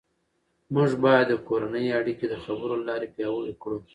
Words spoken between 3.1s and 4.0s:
پیاوړې کړو